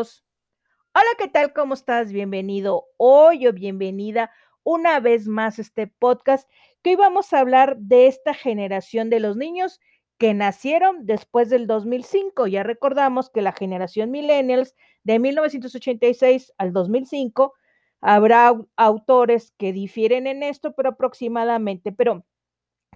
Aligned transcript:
Hola, 0.00 1.04
¿qué 1.18 1.28
tal? 1.28 1.52
¿Cómo 1.52 1.74
estás? 1.74 2.10
Bienvenido 2.10 2.86
hoy 2.96 3.46
o 3.46 3.52
bienvenida 3.52 4.30
una 4.62 4.98
vez 4.98 5.28
más 5.28 5.58
a 5.58 5.62
este 5.62 5.88
podcast 5.88 6.48
que 6.80 6.90
hoy 6.90 6.96
vamos 6.96 7.34
a 7.34 7.40
hablar 7.40 7.76
de 7.76 8.06
esta 8.06 8.32
generación 8.32 9.10
de 9.10 9.20
los 9.20 9.36
niños 9.36 9.78
que 10.16 10.32
nacieron 10.32 11.04
después 11.04 11.50
del 11.50 11.66
2005. 11.66 12.46
Ya 12.46 12.62
recordamos 12.62 13.28
que 13.28 13.42
la 13.42 13.52
generación 13.52 14.10
millennials 14.10 14.74
de 15.04 15.18
1986 15.18 16.54
al 16.56 16.72
2005 16.72 17.52
habrá 18.00 18.58
autores 18.76 19.52
que 19.58 19.74
difieren 19.74 20.26
en 20.26 20.42
esto, 20.42 20.72
pero 20.74 20.90
aproximadamente. 20.90 21.92
Pero, 21.92 22.24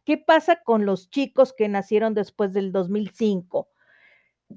¿qué 0.06 0.16
pasa 0.16 0.62
con 0.62 0.86
los 0.86 1.10
chicos 1.10 1.52
que 1.52 1.68
nacieron 1.68 2.14
después 2.14 2.54
del 2.54 2.72
2005? 2.72 3.68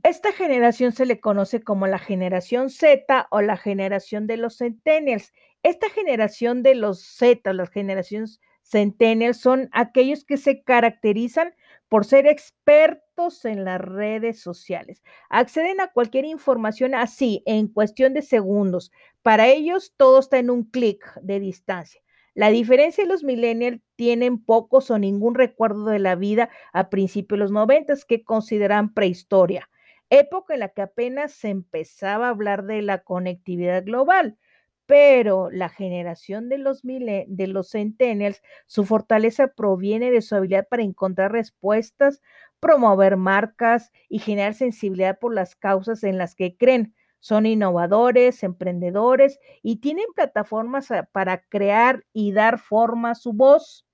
Esta 0.04 0.32
generación 0.32 0.92
se 0.92 1.06
le 1.06 1.20
conoce 1.20 1.62
como 1.62 1.88
la 1.88 1.98
generación 1.98 2.70
Z 2.70 3.28
o 3.32 3.42
la 3.42 3.58
generación 3.58 4.28
de 4.28 4.38
los 4.38 4.58
centennials. 4.58 5.34
Esta 5.64 5.90
generación 5.90 6.62
de 6.62 6.76
los 6.76 7.02
Z, 7.02 7.52
las 7.54 7.70
generaciones 7.70 8.40
centennials, 8.64 9.38
son 9.38 9.70
aquellos 9.72 10.24
que 10.26 10.38
se 10.38 10.62
caracterizan 10.62 11.54
por 11.90 12.06
ser 12.06 12.28
expertos 12.28 13.46
en 13.46 13.64
las 13.64 13.80
redes 13.82 14.42
sociales. 14.42 15.04
Acceden 15.30 15.80
a 15.80 15.88
cualquier 15.88 16.26
información 16.26 16.94
así, 16.94 17.42
en 17.46 17.68
cuestión 17.68 18.14
de 18.14 18.22
segundos. 18.22 18.92
Para 19.22 19.48
ellos, 19.48 19.94
todo 19.98 20.20
está 20.20 20.38
en 20.38 20.50
un 20.50 20.64
clic 20.64 21.06
de 21.22 21.40
distancia. 21.40 22.02
La 22.34 22.50
diferencia 22.50 23.04
de 23.04 23.10
los 23.10 23.24
millennials 23.24 23.82
tienen 23.96 24.38
pocos 24.38 24.92
o 24.92 25.00
ningún 25.00 25.34
recuerdo 25.34 25.86
de 25.86 26.00
la 26.00 26.16
vida 26.16 26.50
a 26.72 26.90
principios 26.90 27.38
de 27.38 27.44
los 27.44 27.52
noventas 27.52 28.06
que 28.06 28.24
consideran 28.24 28.94
prehistoria 28.94 29.68
época 30.10 30.54
en 30.54 30.62
la 30.62 30.70
que 30.70 30.82
apenas 30.82 31.34
se 31.34 31.50
empezaba 31.50 32.28
a 32.28 32.30
hablar 32.30 32.64
de 32.66 32.82
la 32.82 33.04
conectividad 33.04 33.84
global. 33.84 34.38
Pero 34.86 35.50
la 35.52 35.68
generación 35.68 36.48
de 36.48 36.58
los, 36.60 36.82
de 36.84 37.64
centennials, 37.70 38.42
su 38.68 38.86
fortaleza 38.86 39.50
proviene 39.50 40.12
de 40.12 40.22
su 40.22 40.36
habilidad 40.36 40.68
para 40.70 40.84
encontrar 40.84 41.34
respuestas, 41.34 42.22
promover 42.62 43.18
marcas 43.18 43.92
y 44.08 44.20
generar 44.20 44.54
sensibilidad 44.54 45.20
por 45.20 45.34
las 45.34 45.56
causas 45.56 46.04
en 46.04 46.18
las 46.18 46.36
que 46.36 46.56
creen. 46.56 46.96
Son 47.20 47.46
innovadores, 47.46 48.44
emprendedores 48.44 49.40
y 49.62 49.78
tienen 49.78 50.06
plataformas 50.16 50.92
ah, 50.92 51.10
para 51.12 51.42
crear 51.42 52.06
y 52.14 52.32
dar 52.32 52.58
forma 52.60 53.12
a 53.12 53.16
su 53.16 53.34
voz. 53.34 53.86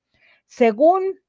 Según 0.46 1.20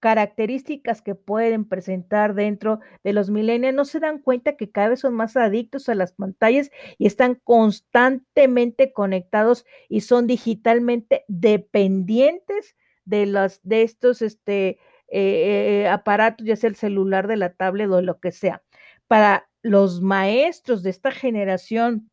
características 0.00 1.02
que 1.02 1.14
pueden 1.14 1.64
presentar 1.64 2.34
dentro 2.34 2.80
de 3.04 3.12
los 3.12 3.30
millennials, 3.30 3.74
no 3.74 3.84
se 3.84 4.00
dan 4.00 4.18
cuenta 4.18 4.56
que 4.56 4.70
cada 4.70 4.90
vez 4.90 5.00
son 5.00 5.14
más 5.14 5.36
adictos 5.36 5.88
a 5.88 5.94
las 5.94 6.12
pantallas 6.12 6.70
y 6.98 7.06
están 7.06 7.34
constantemente 7.44 8.92
conectados 8.92 9.64
y 9.88 10.02
son 10.02 10.26
digitalmente 10.26 11.24
dependientes 11.28 12.76
de 13.04 13.26
los 13.26 13.60
de 13.62 13.82
estos 13.82 14.22
este, 14.22 14.78
eh, 15.08 15.82
eh, 15.82 15.88
aparatos, 15.88 16.46
ya 16.46 16.56
sea 16.56 16.68
el 16.68 16.76
celular, 16.76 17.26
de 17.26 17.36
la 17.36 17.54
tablet 17.54 17.90
o 17.90 18.02
lo 18.02 18.20
que 18.20 18.32
sea. 18.32 18.62
Para 19.06 19.48
los 19.62 20.02
maestros 20.02 20.82
de 20.82 20.90
esta 20.90 21.10
generación 21.10 22.10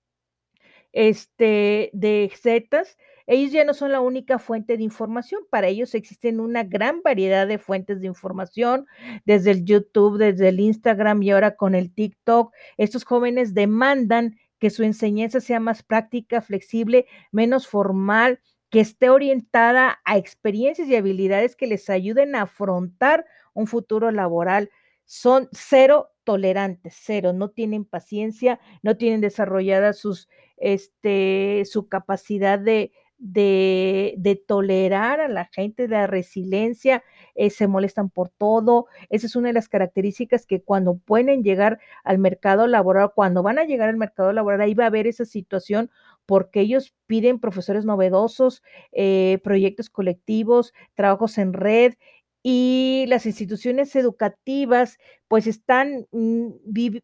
este, 0.93 1.89
de 1.93 2.31
Zetas, 2.33 2.97
ellos 3.27 3.51
ya 3.51 3.63
no 3.65 3.73
son 3.73 3.91
la 3.91 4.01
única 4.01 4.39
fuente 4.39 4.77
de 4.77 4.83
información, 4.83 5.41
para 5.49 5.67
ellos 5.67 5.95
existen 5.95 6.39
una 6.39 6.63
gran 6.63 7.01
variedad 7.01 7.47
de 7.47 7.57
fuentes 7.57 7.99
de 8.01 8.07
información, 8.07 8.85
desde 9.25 9.51
el 9.51 9.65
YouTube, 9.65 10.17
desde 10.17 10.49
el 10.49 10.59
Instagram 10.59 11.23
y 11.23 11.31
ahora 11.31 11.55
con 11.55 11.73
el 11.75 11.93
TikTok. 11.93 12.53
Estos 12.77 13.03
jóvenes 13.03 13.53
demandan 13.53 14.37
que 14.59 14.69
su 14.69 14.83
enseñanza 14.83 15.41
sea 15.41 15.59
más 15.59 15.83
práctica, 15.83 16.41
flexible, 16.41 17.07
menos 17.31 17.67
formal, 17.67 18.39
que 18.69 18.79
esté 18.79 19.09
orientada 19.09 19.99
a 20.05 20.17
experiencias 20.17 20.87
y 20.87 20.95
habilidades 20.95 21.55
que 21.55 21.67
les 21.67 21.89
ayuden 21.89 22.35
a 22.35 22.43
afrontar 22.43 23.25
un 23.53 23.67
futuro 23.67 24.11
laboral. 24.11 24.69
Son 25.05 25.47
cero 25.51 26.09
tolerantes, 26.23 26.95
cero, 26.99 27.31
no 27.31 27.49
tienen 27.49 27.85
paciencia, 27.85 28.59
no 28.81 28.97
tienen 28.97 29.21
desarrollada 29.21 29.93
sus, 29.93 30.27
este, 30.57 31.63
su 31.65 31.87
capacidad 31.87 32.59
de, 32.59 32.91
de, 33.17 34.43
tolerar 34.47 35.19
a 35.19 35.27
la 35.27 35.45
gente, 35.45 35.83
de 35.83 35.95
la 35.95 36.07
resiliencia, 36.07 37.03
eh, 37.35 37.49
se 37.49 37.67
molestan 37.67 38.09
por 38.09 38.29
todo. 38.29 38.87
Esa 39.09 39.27
es 39.27 39.35
una 39.35 39.49
de 39.49 39.53
las 39.53 39.69
características 39.69 40.45
que 40.45 40.61
cuando 40.61 40.97
pueden 40.97 41.43
llegar 41.43 41.79
al 42.03 42.17
mercado 42.19 42.67
laboral, 42.67 43.11
cuando 43.15 43.43
van 43.43 43.59
a 43.59 43.63
llegar 43.65 43.89
al 43.89 43.97
mercado 43.97 44.31
laboral, 44.33 44.61
ahí 44.61 44.73
va 44.73 44.85
a 44.85 44.87
haber 44.87 45.07
esa 45.07 45.25
situación 45.25 45.89
porque 46.25 46.61
ellos 46.61 46.95
piden 47.07 47.39
profesores 47.39 47.85
novedosos, 47.85 48.63
eh, 48.91 49.39
proyectos 49.43 49.89
colectivos, 49.89 50.73
trabajos 50.95 51.37
en 51.37 51.53
red 51.53 51.93
y 52.43 53.05
las 53.07 53.25
instituciones 53.25 53.95
educativas 53.95 54.97
pues 55.27 55.47
están, 55.47 56.07
mm, 56.11 56.49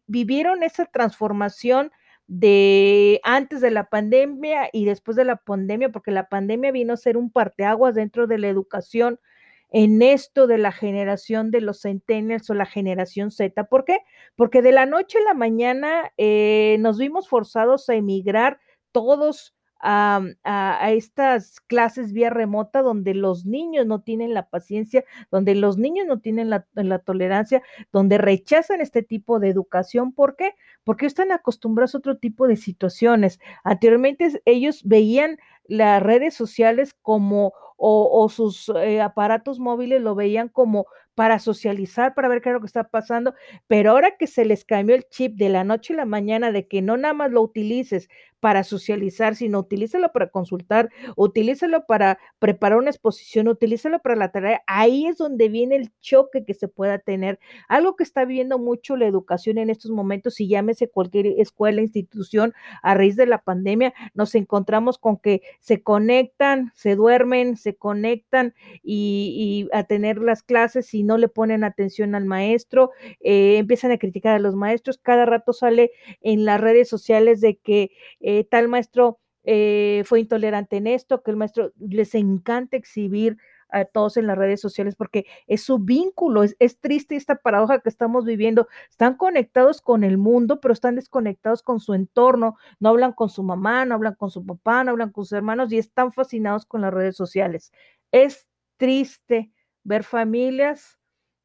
vivieron 0.06 0.62
esa 0.62 0.86
transformación 0.86 1.90
de 2.34 3.20
antes 3.24 3.60
de 3.60 3.70
la 3.70 3.90
pandemia 3.90 4.70
y 4.72 4.86
después 4.86 5.18
de 5.18 5.26
la 5.26 5.36
pandemia, 5.36 5.90
porque 5.90 6.10
la 6.12 6.30
pandemia 6.30 6.72
vino 6.72 6.94
a 6.94 6.96
ser 6.96 7.18
un 7.18 7.30
parteaguas 7.30 7.94
dentro 7.94 8.26
de 8.26 8.38
la 8.38 8.48
educación 8.48 9.20
en 9.68 10.00
esto 10.00 10.46
de 10.46 10.56
la 10.56 10.72
generación 10.72 11.50
de 11.50 11.60
los 11.60 11.82
centennials 11.82 12.48
o 12.48 12.54
la 12.54 12.64
generación 12.64 13.30
Z. 13.30 13.64
¿Por 13.64 13.84
qué? 13.84 13.98
Porque 14.34 14.62
de 14.62 14.72
la 14.72 14.86
noche 14.86 15.18
a 15.18 15.24
la 15.24 15.34
mañana 15.34 16.10
eh, 16.16 16.78
nos 16.80 16.96
vimos 16.96 17.28
forzados 17.28 17.90
a 17.90 17.96
emigrar 17.96 18.60
todos 18.92 19.54
a, 19.82 20.90
estas 20.90 21.60
clases 21.60 22.12
vía 22.12 22.30
remota 22.30 22.82
donde 22.82 23.14
los 23.14 23.44
niños 23.44 23.86
no 23.86 24.00
tienen 24.00 24.32
la 24.32 24.48
paciencia, 24.48 25.04
donde 25.30 25.54
los 25.54 25.76
niños 25.76 26.06
no 26.06 26.20
tienen 26.20 26.50
la, 26.50 26.64
tolerancia, 27.04 27.62
donde 27.92 28.18
rechazan 28.18 28.80
este 28.80 29.02
tipo 29.02 29.40
de 29.40 29.48
educación. 29.48 30.12
¿Por 30.12 30.36
qué? 30.36 30.54
Porque 30.84 31.06
están 31.06 31.32
acostumbrados 31.32 31.94
a 31.94 31.98
otro 31.98 32.18
tipo 32.18 32.46
de 32.46 32.56
situaciones. 32.56 33.40
Anteriormente 33.64 34.40
ellos 34.44 34.82
veían 34.84 35.38
las 35.66 36.02
redes 36.02 36.34
sociales 36.34 36.94
como 37.02 37.52
o, 37.84 38.28
sus 38.28 38.68
eh, 38.76 39.00
aparatos 39.00 39.58
móviles 39.58 40.00
lo 40.00 40.14
veían 40.14 40.48
como 40.48 40.86
para 41.14 41.38
socializar, 41.38 42.14
para 42.14 42.28
ver 42.28 42.40
qué 42.40 42.48
es 42.48 42.54
lo 42.54 42.60
que 42.60 42.66
está 42.66 42.84
pasando, 42.84 43.34
pero 43.66 43.90
ahora 43.90 44.16
que 44.18 44.26
se 44.26 44.44
les 44.44 44.64
cambió 44.64 44.94
el 44.94 45.08
chip 45.08 45.36
de 45.36 45.48
la 45.48 45.64
noche 45.64 45.94
a 45.94 45.96
la 45.96 46.04
mañana 46.06 46.52
de 46.52 46.66
que 46.66 46.82
no 46.82 46.96
nada 46.96 47.14
más 47.14 47.30
lo 47.30 47.42
utilices 47.42 48.08
para 48.42 48.64
socializar, 48.64 49.36
sino 49.36 49.60
utilízalo 49.60 50.10
para 50.10 50.28
consultar, 50.28 50.90
utilízalo 51.14 51.86
para 51.86 52.18
preparar 52.40 52.78
una 52.78 52.90
exposición, 52.90 53.46
utilízalo 53.46 54.00
para 54.00 54.16
la 54.16 54.32
tarea, 54.32 54.62
ahí 54.66 55.06
es 55.06 55.16
donde 55.16 55.48
viene 55.48 55.76
el 55.76 55.92
choque 56.00 56.44
que 56.44 56.52
se 56.52 56.66
pueda 56.66 56.98
tener. 56.98 57.38
Algo 57.68 57.94
que 57.94 58.02
está 58.02 58.24
viendo 58.24 58.58
mucho 58.58 58.96
la 58.96 59.06
educación 59.06 59.58
en 59.58 59.70
estos 59.70 59.92
momentos, 59.92 60.40
y 60.40 60.48
llámese 60.48 60.88
cualquier 60.88 61.26
escuela, 61.38 61.82
institución, 61.82 62.52
a 62.82 62.94
raíz 62.94 63.14
de 63.14 63.26
la 63.26 63.38
pandemia, 63.38 63.94
nos 64.12 64.34
encontramos 64.34 64.98
con 64.98 65.18
que 65.18 65.42
se 65.60 65.84
conectan, 65.84 66.72
se 66.74 66.96
duermen, 66.96 67.56
se 67.56 67.76
conectan 67.76 68.54
y, 68.82 69.68
a 69.72 69.84
tener 69.84 70.18
las 70.18 70.42
clases 70.42 70.94
y 70.94 71.01
no 71.02 71.18
le 71.18 71.28
ponen 71.28 71.64
atención 71.64 72.14
al 72.14 72.24
maestro, 72.24 72.90
eh, 73.20 73.58
empiezan 73.58 73.92
a 73.92 73.98
criticar 73.98 74.34
a 74.34 74.38
los 74.38 74.54
maestros, 74.54 74.98
cada 74.98 75.26
rato 75.26 75.52
sale 75.52 75.92
en 76.20 76.44
las 76.44 76.60
redes 76.60 76.88
sociales 76.88 77.40
de 77.40 77.56
que 77.56 77.90
eh, 78.20 78.44
tal 78.44 78.68
maestro 78.68 79.18
eh, 79.44 80.04
fue 80.06 80.20
intolerante 80.20 80.76
en 80.76 80.86
esto, 80.86 81.22
que 81.22 81.30
el 81.32 81.36
maestro 81.36 81.72
les 81.78 82.14
encanta 82.14 82.76
exhibir 82.76 83.36
a 83.72 83.84
todos 83.86 84.16
en 84.16 84.26
las 84.26 84.38
redes 84.38 84.60
sociales 84.60 84.94
porque 84.96 85.26
es 85.46 85.62
su 85.62 85.78
vínculo, 85.78 86.42
es, 86.42 86.54
es, 86.58 86.78
triste 86.78 87.16
esta 87.16 87.36
paradoja 87.36 87.80
que 87.80 87.88
estamos 87.88 88.24
viviendo, 88.24 88.68
están 88.90 89.16
conectados 89.16 89.80
con 89.80 90.04
el 90.04 90.18
mundo, 90.18 90.60
pero 90.60 90.74
están 90.74 90.94
desconectados 90.94 91.62
con 91.62 91.80
su 91.80 91.94
entorno, 91.94 92.56
no 92.80 92.90
hablan 92.90 93.12
con 93.12 93.30
su 93.30 93.42
mamá, 93.42 93.84
no 93.86 93.94
hablan 93.94 94.14
con 94.14 94.30
su 94.30 94.44
papá, 94.44 94.84
no 94.84 94.90
hablan 94.92 95.10
con 95.10 95.24
sus 95.24 95.32
hermanos 95.32 95.72
y 95.72 95.78
están 95.78 96.12
fascinados 96.12 96.66
con 96.66 96.82
las 96.82 96.92
redes 96.92 97.16
sociales. 97.16 97.72
Es 98.12 98.46
triste 98.76 99.50
ver 99.84 100.04
familias 100.04 100.98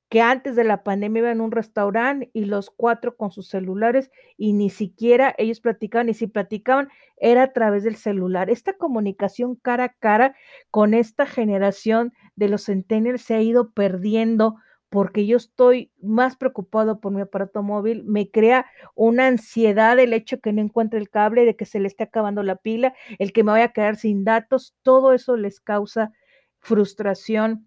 que 0.10 0.22
antes 0.22 0.56
de 0.56 0.64
la 0.64 0.84
pandemia 0.84 1.20
iban 1.20 1.42
a 1.42 1.44
un 1.44 1.52
restaurante 1.52 2.30
y 2.34 2.46
los 2.46 2.70
cuatro 2.70 3.18
con 3.18 3.32
sus 3.32 3.50
celulares 3.50 4.10
y 4.38 4.54
ni 4.54 4.70
siquiera 4.70 5.36
ellos 5.38 5.60
platicaban 5.60 6.10
y 6.10 6.14
si 6.14 6.28
platicaban 6.28 6.90
era 7.18 7.44
a 7.44 7.54
través 7.54 7.84
del 7.84 7.98
celular. 7.98 8.50
Esta 8.50 8.74
comunicación 8.74 9.56
cara 9.56 9.84
a 9.86 9.94
cara 9.94 10.36
con 10.72 10.94
esta 10.94 11.26
generación 11.26 12.14
de 12.36 12.48
los 12.48 12.66
centennials 12.66 13.22
se 13.22 13.36
ha 13.36 13.42
ido 13.42 13.72
perdiendo 13.72 14.56
porque 14.90 15.26
yo 15.26 15.36
estoy 15.36 15.92
más 16.02 16.38
preocupado 16.38 17.02
por 17.02 17.12
mi 17.12 17.20
aparato 17.22 17.62
móvil, 17.62 18.06
me 18.06 18.32
crea 18.32 18.66
una 18.96 19.28
ansiedad 19.28 20.00
el 20.00 20.14
hecho 20.14 20.40
que 20.40 20.54
no 20.54 20.62
encuentre 20.62 20.98
el 21.00 21.10
cable, 21.10 21.44
de 21.44 21.58
que 21.58 21.66
se 21.66 21.82
le 21.82 21.88
esté 21.88 22.06
acabando 22.06 22.42
la 22.42 22.56
pila, 22.56 22.94
el 23.20 23.34
que 23.34 23.44
me 23.44 23.52
vaya 23.52 23.66
a 23.66 23.74
quedar 23.74 23.98
sin 23.98 24.24
datos, 24.24 24.76
todo 24.84 25.12
eso 25.12 25.36
les 25.36 25.60
causa 25.60 26.14
frustración 26.60 27.67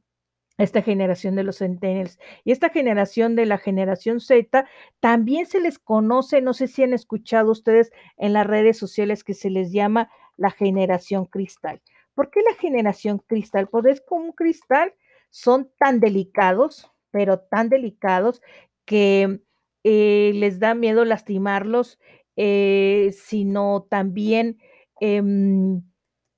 esta 0.62 0.82
generación 0.82 1.36
de 1.36 1.44
los 1.44 1.58
centennials. 1.58 2.18
Y 2.44 2.52
esta 2.52 2.70
generación 2.70 3.36
de 3.36 3.46
la 3.46 3.58
generación 3.58 4.20
Z 4.20 4.66
también 5.00 5.46
se 5.46 5.60
les 5.60 5.78
conoce, 5.78 6.40
no 6.40 6.54
sé 6.54 6.68
si 6.68 6.82
han 6.82 6.92
escuchado 6.92 7.52
ustedes 7.52 7.92
en 8.16 8.32
las 8.32 8.46
redes 8.46 8.78
sociales 8.78 9.24
que 9.24 9.34
se 9.34 9.50
les 9.50 9.72
llama 9.72 10.10
la 10.36 10.50
generación 10.50 11.26
cristal. 11.26 11.80
¿Por 12.14 12.30
qué 12.30 12.40
la 12.42 12.54
generación 12.56 13.18
cristal? 13.18 13.68
Pues 13.68 13.86
es 13.86 14.00
como 14.00 14.26
un 14.26 14.32
cristal, 14.32 14.94
son 15.30 15.70
tan 15.78 16.00
delicados, 16.00 16.90
pero 17.10 17.40
tan 17.40 17.68
delicados 17.68 18.42
que 18.84 19.40
eh, 19.84 20.32
les 20.34 20.58
da 20.58 20.74
miedo 20.74 21.04
lastimarlos, 21.04 21.98
eh, 22.36 23.14
sino 23.16 23.86
también 23.88 24.58
em, 25.00 25.82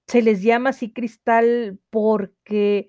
se 0.06 0.22
les 0.22 0.42
llama 0.42 0.70
así 0.70 0.92
cristal 0.92 1.78
porque 1.90 2.88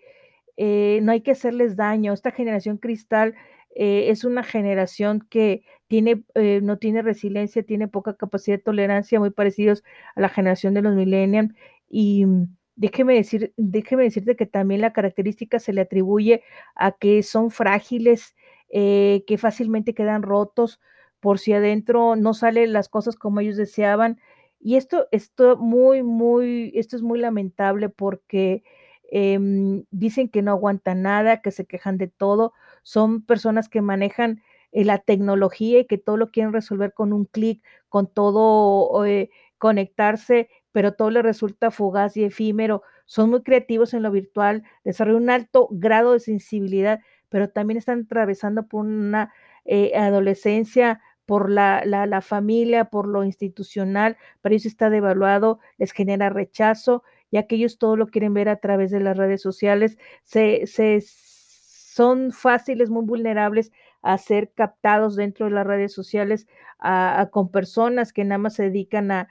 eh, 0.57 0.99
no 1.03 1.11
hay 1.11 1.21
que 1.21 1.31
hacerles 1.31 1.75
daño. 1.75 2.13
Esta 2.13 2.31
generación 2.31 2.77
cristal 2.77 3.35
eh, 3.75 4.09
es 4.09 4.23
una 4.23 4.43
generación 4.43 5.25
que 5.29 5.63
tiene, 5.87 6.23
eh, 6.35 6.59
no 6.63 6.77
tiene 6.77 7.01
resiliencia, 7.01 7.63
tiene 7.63 7.87
poca 7.87 8.15
capacidad 8.15 8.57
de 8.57 8.63
tolerancia, 8.63 9.19
muy 9.19 9.31
parecidos 9.31 9.83
a 10.15 10.21
la 10.21 10.29
generación 10.29 10.73
de 10.73 10.81
los 10.81 10.95
millennials. 10.95 11.53
Y 11.89 12.25
mm, 12.25 12.55
déjeme, 12.75 13.15
decir, 13.15 13.53
déjeme 13.57 14.03
decirte 14.03 14.35
que 14.35 14.45
también 14.45 14.81
la 14.81 14.93
característica 14.93 15.59
se 15.59 15.73
le 15.73 15.81
atribuye 15.81 16.43
a 16.75 16.91
que 16.91 17.23
son 17.23 17.51
frágiles, 17.51 18.35
que 18.69 19.37
fácilmente 19.37 19.93
quedan 19.93 20.23
rotos 20.23 20.79
por 21.19 21.37
si 21.37 21.53
adentro 21.53 22.15
no 22.15 22.33
salen 22.33 22.73
las 22.73 22.89
cosas 22.89 23.15
como 23.15 23.39
ellos 23.39 23.55
deseaban. 23.55 24.19
Y 24.59 24.77
esto, 24.77 25.07
esto, 25.11 25.57
muy, 25.57 26.03
muy, 26.03 26.71
esto 26.75 26.95
es 26.95 27.01
muy 27.01 27.19
lamentable 27.19 27.89
porque 27.89 28.63
Em, 29.11 29.83
dicen 29.91 30.29
que 30.29 30.41
no 30.41 30.51
aguantan 30.51 31.03
nada, 31.03 31.41
que 31.41 31.51
se 31.51 31.65
quejan 31.65 31.97
de 31.97 32.07
todo, 32.07 32.53
son 32.81 33.21
personas 33.23 33.69
que 33.69 33.81
manejan 33.81 34.41
eh, 34.71 34.85
la 34.85 34.97
tecnología 34.97 35.79
y 35.79 35.85
que 35.85 35.97
todo 35.99 36.17
lo 36.17 36.31
quieren 36.31 36.53
resolver 36.53 36.93
con 36.93 37.13
un 37.13 37.25
clic, 37.25 37.63
con 37.89 38.11
todo 38.11 39.05
eh, 39.05 39.29
conectarse, 39.59 40.49
pero 40.71 40.93
todo 40.93 41.11
les 41.11 41.23
resulta 41.23 41.69
fugaz 41.71 42.17
y 42.17 42.23
efímero. 42.23 42.81
Son 43.05 43.29
muy 43.29 43.43
creativos 43.43 43.93
en 43.93 44.01
lo 44.03 44.11
virtual, 44.11 44.63
desarrollan 44.83 45.23
un 45.23 45.29
alto 45.29 45.67
grado 45.71 46.13
de 46.13 46.19
sensibilidad, 46.19 46.99
pero 47.29 47.49
también 47.49 47.77
están 47.77 48.01
atravesando 48.05 48.67
por 48.67 48.85
una 48.85 49.31
eh, 49.65 49.95
adolescencia, 49.95 51.01
por 51.25 51.49
la, 51.49 51.85
la, 51.85 52.21
familia, 52.21 52.85
por 52.85 53.07
lo 53.07 53.23
institucional, 53.23 54.17
para 54.41 54.55
ellos 54.55 54.65
está 54.65 54.89
devaluado, 54.89 55.59
les 55.77 55.91
genera 55.93 56.29
rechazo 56.29 57.03
ya 57.33 57.47
que 57.47 57.55
ellos 57.55 57.79
todo 57.79 57.97
lo 57.97 58.07
quieren 58.07 58.33
ver 58.35 58.47
a 58.49 58.57
través 58.57 58.91
de 58.91 59.01
las 59.01 59.17
redes 59.17 59.41
sociales, 59.41 59.97
se, 60.23 60.67
se 60.67 61.01
son 61.01 62.31
fáciles, 62.31 62.89
muy 62.89 63.05
vulnerables 63.05 63.71
a 64.01 64.17
ser 64.17 64.51
captados 64.53 65.15
dentro 65.15 65.45
de 65.47 65.51
las 65.53 65.65
redes 65.67 65.93
sociales 65.93 66.47
a, 66.79 67.29
con 67.31 67.49
personas 67.51 68.13
que 68.13 68.23
nada 68.25 68.37
más 68.39 68.55
se 68.55 68.63
dedican 68.63 69.11
a, 69.11 69.27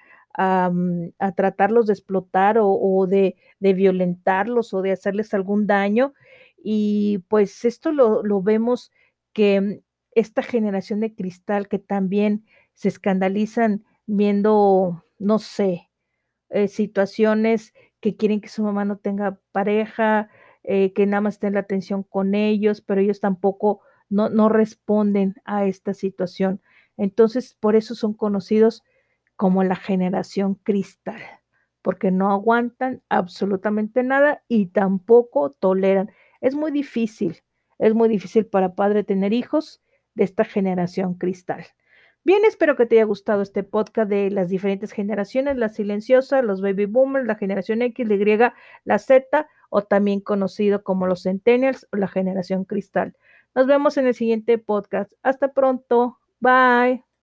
mm, 0.70 1.10
a 1.18 1.32
tratarlos 1.32 1.86
de 1.86 1.92
explotar 1.94 2.58
o, 2.58 2.68
o 2.70 3.06
de, 3.06 3.36
de, 3.60 3.74
violentarlos 3.74 4.74
o 4.74 4.82
de 4.82 4.92
hacerles 4.92 5.34
algún 5.34 5.66
daño. 5.66 6.14
Y 6.56 7.18
pues 7.28 7.64
esto 7.64 7.92
lo, 7.92 8.22
lo 8.22 8.42
vemos 8.42 8.90
que 9.32 9.82
esta 10.14 10.42
generación 10.42 11.00
de 11.00 11.14
cristal 11.14 11.68
que 11.68 11.78
también 11.78 12.44
se 12.74 12.88
escandalizan 12.88 13.84
viendo, 14.06 15.04
no 15.18 15.38
sé, 15.38 15.90
eh, 16.50 16.68
situaciones 16.68 17.72
que 18.02 18.16
quieren 18.16 18.40
que 18.42 18.48
su 18.48 18.64
mamá 18.64 18.84
no 18.84 18.98
tenga 18.98 19.38
pareja, 19.52 20.28
eh, 20.64 20.92
que 20.92 21.06
nada 21.06 21.22
más 21.22 21.34
estén 21.34 21.54
la 21.54 21.60
atención 21.60 22.02
con 22.02 22.34
ellos, 22.34 22.82
pero 22.82 23.00
ellos 23.00 23.20
tampoco 23.20 23.80
no, 24.10 24.28
no 24.28 24.48
responden 24.48 25.36
a 25.44 25.64
esta 25.66 25.94
situación. 25.94 26.60
Entonces, 26.96 27.56
por 27.58 27.76
eso 27.76 27.94
son 27.94 28.12
conocidos 28.12 28.82
como 29.36 29.62
la 29.62 29.76
generación 29.76 30.56
cristal, 30.56 31.22
porque 31.80 32.10
no 32.10 32.30
aguantan 32.32 33.02
absolutamente 33.08 34.02
nada 34.02 34.42
y 34.48 34.66
tampoco 34.66 35.50
toleran. 35.50 36.10
Es 36.40 36.56
muy 36.56 36.72
difícil, 36.72 37.38
es 37.78 37.94
muy 37.94 38.08
difícil 38.08 38.46
para 38.46 38.74
padre 38.74 39.04
tener 39.04 39.32
hijos 39.32 39.80
de 40.14 40.24
esta 40.24 40.44
generación 40.44 41.14
cristal. 41.14 41.64
Bien, 42.24 42.44
espero 42.44 42.76
que 42.76 42.86
te 42.86 42.96
haya 42.96 43.04
gustado 43.04 43.42
este 43.42 43.64
podcast 43.64 44.08
de 44.08 44.30
las 44.30 44.48
diferentes 44.48 44.92
generaciones, 44.92 45.56
la 45.56 45.68
silenciosa, 45.68 46.40
los 46.40 46.60
baby 46.60 46.86
boomers, 46.86 47.26
la 47.26 47.34
generación 47.34 47.82
X, 47.82 48.06
la 48.08 48.14
Y, 48.14 48.52
la 48.84 48.98
Z, 49.00 49.48
o 49.70 49.82
también 49.82 50.20
conocido 50.20 50.84
como 50.84 51.06
los 51.08 51.24
centennials 51.24 51.88
o 51.92 51.96
la 51.96 52.06
generación 52.06 52.64
cristal. 52.64 53.16
Nos 53.56 53.66
vemos 53.66 53.96
en 53.96 54.06
el 54.06 54.14
siguiente 54.14 54.56
podcast. 54.58 55.12
Hasta 55.22 55.52
pronto. 55.52 56.18
Bye. 56.40 57.02